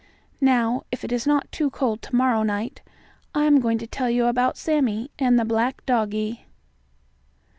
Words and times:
Now, 0.41 0.81
if 0.91 1.03
it 1.03 1.11
is 1.11 1.27
not 1.27 1.51
too 1.51 1.69
cold 1.69 2.01
to 2.01 2.15
morrow 2.15 2.41
night, 2.41 2.81
I 3.35 3.43
am 3.43 3.59
going 3.59 3.77
to 3.77 3.85
tell 3.85 4.09
you 4.09 4.25
about 4.25 4.57
Sammie 4.57 5.11
and 5.19 5.37
the 5.37 5.45
black 5.45 5.85
doggie. 5.85 6.47